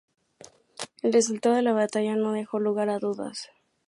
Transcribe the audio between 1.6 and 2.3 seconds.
la batalla